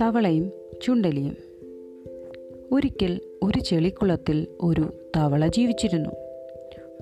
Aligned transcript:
തവളയും 0.00 0.52
ചുണ്ടലിയും. 0.82 1.36
ഒരിക്കൽ 2.72 3.20
ഒരു 3.42 3.60
ചെളിക്കുളത്തിൽ 3.60 4.46
ഒരു 4.60 4.92
തവള 5.16 5.46
ജീവിച്ചിരുന്നു. 5.46 6.10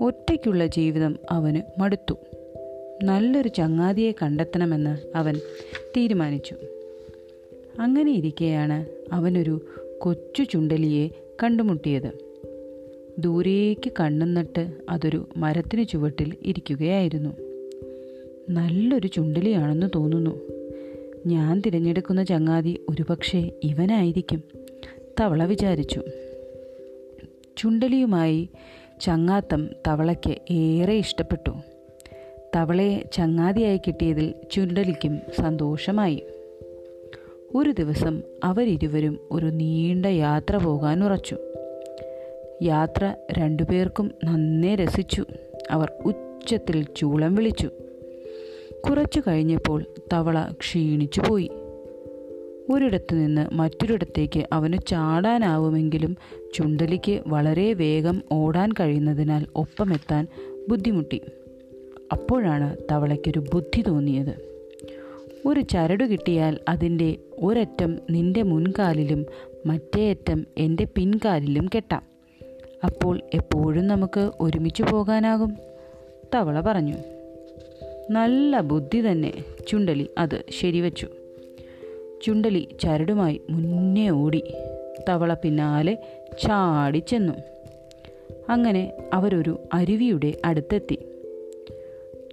ഒറ്റയ്ക്കുള്ള 0.00 0.66
ജീവിതം 0.66 1.18
അവന് 1.30 1.80
മടുത്തു. 1.80 2.14
നല്ലൊരു 3.04 3.48
ചങ്ങാതിയെ 3.48 4.12
കണ്ടെത്തണമെന്ന് 4.12 5.16
അവൻ 5.16 5.40
തീരുമാനിച്ചു. 5.96 6.54
അങ്ങനെ 7.78 8.12
ഇരിക്കെയാണ് 8.12 8.86
അവനൊരു 9.12 9.60
കൊച്ചു 9.98 10.42
ചുണ്ടലിയെ 10.42 11.08
കണ്ടുമുട്ടിയത്. 11.42 12.31
ദൂരേക്ക് 13.18 13.92
കണ്ണുന്നിട്ട് 14.00 14.70
അതൊരു 14.88 15.28
മരത്തിന് 15.36 15.84
ചുവട്ടിൽ 15.88 16.36
ഇരിക്കുകയായിരുന്നു. 16.42 17.30
നല്ലൊരു 18.50 19.06
ചുണ്ടലിയാണെന്ന് 19.06 19.86
തോന്നുന്നു. 19.94 20.40
ഞാൻ 21.26 21.62
തിരഞ്ഞെടുക്കുന്ന 21.66 22.24
ചങ്ങാതി 22.24 22.80
ഒരുപക്ഷെ 22.88 23.50
ഇവനായിരിക്കും 23.64 24.42
തവള 25.20 25.44
വിചാരിച്ചു. 25.44 26.02
ചുണ്ടലിയുമായി 27.56 28.48
ചങ്ങാത്തം 29.00 29.68
തവളയ്ക്ക് 29.86 30.52
ഏറെ 30.52 30.92
ഇഷ്ടപ്പെട്ടു. 30.92 31.50
തവളയെ 32.56 33.04
ചങ്ങാതിയായി 33.12 33.76
കിട്ടിയതിൽ 33.76 34.34
ചുണ്ടലിക്കും 34.52 35.18
സന്തോഷമായി. 35.40 36.22
ഒരു 37.54 37.70
ദിവസം 37.70 38.22
അവരിരുവരും 38.44 39.18
ഒരു 39.30 39.46
നീണ്ട 39.46 40.06
യാത്ര 40.06 40.56
പോകാൻ 40.56 41.04
ഉറച്ചു 41.04 41.36
യാത്ര 42.62 43.14
രണ്ടുപേർക്കും 43.38 44.10
നന്നേ 44.24 44.74
രസിച്ചു. 44.74 45.24
അവർ 45.70 45.92
ഉച്ചത്തിൽ 46.04 46.86
ചൂളം 46.96 47.34
വിളിച്ചു. 47.34 47.70
കുറച്ചു 48.88 49.22
കഴിഞ്ഞപ്പോൾ 49.28 49.84
തവള 50.12 50.50
ക്ഷീണിച്ചു 50.60 51.22
പോയി 51.28 51.50
ഒരിടത്തു 52.72 53.14
നിന്ന് 53.14 53.54
മറ്റൊരിടത്തേക്ക് 53.54 54.46
അവന് 54.52 54.86
ചാടാനാവുമെങ്കിലും 54.86 56.16
ചുണ്ടലിക്ക് 56.54 57.20
വളരെ 57.26 57.72
വേഗം 57.72 58.22
ഓടാൻ 58.32 58.72
കഴിയുന്നതിനാൽ 58.72 59.46
ഒപ്പമെത്താൻ 59.56 60.26
ബുദ്ധിമുട്ടി. 60.68 61.20
അപ്പോഴാണ് 62.12 62.76
തവളയ്ക്കൊരു 62.92 63.38
ബുദ്ധി 63.38 63.82
തോന്നിയത്. 63.82 64.52
ഒരു 65.46 65.60
ചരടു 65.60 66.04
കിട്ടിയാൽ 66.04 66.58
അതിന്റെ 66.68 67.16
ഒരറ്റം 67.38 67.98
നിന്റെ 68.10 68.42
മുൻകാലിലും 68.42 69.26
മറ്റേ 69.66 70.10
അറ്റം 70.10 70.46
എന്റെ 70.58 70.84
പിൻകാലിലും 70.84 71.70
കെട്ടാം. 71.76 72.11
അപ്പോൾ 72.84 73.20
എപ്പോഴും 73.34 73.86
നമുക്ക് 73.86 74.30
ഒരുമിച്ച് 74.40 74.82
പോകാനാകും. 74.82 75.56
തവള 76.34 76.60
പറഞ്ഞു. 76.60 76.94
നല്ല 78.10 78.60
ബുദ്ധി 78.60 79.00
തന്നെ 79.00 79.32
ചുണ്ടലി 79.68 80.06
അത് 80.18 80.44
ശരിവച്ചു 80.50 81.08
ചുണ്ടലി 82.24 82.68
ചരടുമായി 82.80 83.40
മുന്നേ 83.50 84.08
ഓടി. 84.08 84.42
തവള 85.08 85.34
പിന്നാലെ 85.34 85.94
ചാടിച്ചെന്നു 86.42 87.32
അങ്ങനെ 88.48 88.92
അവരൊരു 89.12 89.60
അരുവിയുടെ 89.72 90.32
അടുത്തെത്തി. 90.44 90.98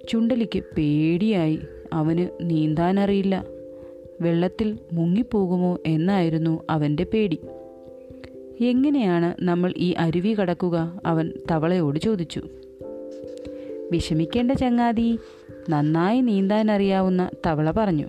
ചുണ്ടലിക്ക് 0.08 0.62
പേടിയായി. 0.78 1.60
അവന് 1.92 2.28
നീന്താനറിയില്ല. 2.40 3.44
വെള്ളത്തിൽ 4.20 4.78
മുങ്ങിപ്പോകുമോ 4.92 5.78
എന്നായിരുന്നു 5.86 6.64
അവന്റെ 6.70 7.04
പേടി. 7.04 7.38
എങ്ങനെയാണ് 8.60 9.34
നമ്മൾ 9.40 9.74
ഈ 9.76 9.92
അരുവി 9.92 10.34
കടക്കുക? 10.34 11.00
അവൻ 11.06 11.32
തവളയോട് 11.50 11.98
ചോദിച്ചു. 11.98 12.42
വിഷമിക്കേണ്ട 13.92 14.52
ചങ്ങാതി 14.52 15.18
നന്നായി 15.70 16.20
നീന്താൻ 16.20 16.70
അറിയാവുന്ന 16.70 17.30
തവള 17.46 17.70
പറഞ്ഞു. 17.70 18.06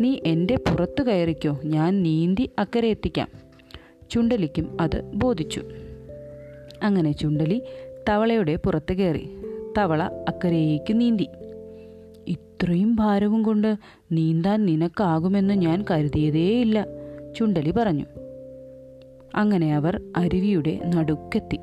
നീ 0.00 0.16
എന്റെ 0.26 0.56
പുറത്തു 0.56 1.02
കയറിക്കോ 1.02 1.60
ഞാൻ 1.64 2.02
നീന്തി 2.02 2.50
അക്കരെ 2.58 2.88
എത്തിക്കാം. 2.88 3.28
ചുണ്ടലിക്കും 4.10 4.76
അത് 4.80 5.10
ബോധിച്ചു. 5.14 5.62
അങ്ങനെ 6.82 7.12
ചുണ്ടലി 7.12 7.62
തവളയുടെ 8.08 8.56
പുറത്ത് 8.56 8.92
കയറി. 8.92 9.28
തവള 9.78 10.02
അക്കരേക്ക് 10.02 11.00
നീന്തി. 11.00 11.28
ഇത്രയും 12.26 12.96
ഭാരവും 12.96 13.42
കൊണ്ട് 13.42 13.76
നീന്താൻ 14.12 14.66
നിനക്കാകുമെന്ന് 14.66 15.54
ഞാൻ 15.54 15.84
കരുതിയതേയില്ല 15.90 16.86
ചുണ്ടലി 17.36 17.70
പറഞ്ഞു. 17.70 18.04
അങ്ങനെ 19.34 19.76
അവർ 19.76 20.00
അരുവിയുടെ 20.16 20.80
നടുക്കെത്തി. 20.94 21.58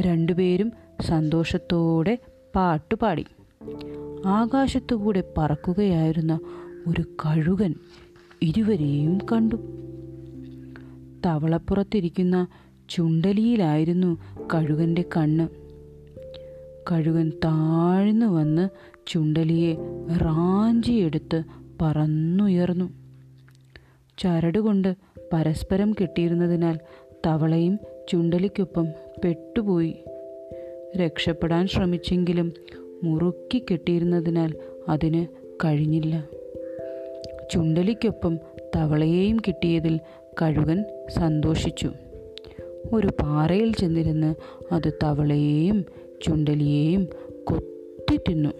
രണ്ടുപേരും 0.00 0.72
സന്തോഷത്തോടെ 1.00 2.18
പാട്ടുപാടി. 2.56 3.24
ആകാശത്തുകൂടെ 4.26 5.24
പറക്കുകയായിരുന്ന 5.38 6.40
ഒരു 6.86 7.04
കഴുകൻ 7.26 7.74
ഇരുവരെയും 8.42 9.18
കണ്ടു. 9.32 9.56
തവളപ്പുറത്തിരിക്കുന്ന 11.26 12.46
ചുണ്ടലിയിലായിരുന്നു 12.90 14.18
കഴുകന്റെ 14.54 15.04
കണ്ണ്. 15.16 15.48
കഴുകൻ 16.92 17.32
താഴ്ന്നു 17.44 18.26
വന്ന് 18.26 18.68
ചുണ്ടലിയെ 19.06 19.74
റാഞ്ചിയെടുത്ത് 20.16 21.42
പറന്നുയർന്നു. 21.82 22.90
ചരടുകൊണ്ട് 24.20 24.94
പരസ്പരം 25.32 25.94
കെട്ടിയിരുന്നതിനാൽ 26.00 26.78
തവളയും 27.26 27.78
ചുണ്ടലിക്കൊപ്പം 28.08 28.86
പെട്ടുപോയി. 29.24 29.96
രക്ഷപ്പെടാൻ 30.96 31.66
ശ്രമിച്ചെങ്കിലും 31.66 32.52
മുറുക്കി 33.04 33.64
കെട്ടിയിരുന്നതിനാൽ 33.70 34.54
അതിന് 34.88 35.26
കഴിഞ്ഞില്ല. 35.64 36.28
ചുണ്ടലിക്കൊപ്പം 37.50 38.38
തവളയെയും 38.76 39.36
കിട്ടിയതിൽ 39.36 40.00
കഴുകൻ 40.42 40.84
സന്തോഷിച്ചു. 41.08 41.90
ഒരു 42.92 43.06
പാറയിൽ 43.06 43.72
ചെന്നിരുന്ന് 43.72 44.34
അത് 44.74 44.92
തവളയെയും 45.02 45.84
ചുണ്ടലിയെയും 46.22 47.08
കൊത്തി 47.44 48.16
തിന്നു 48.16 48.50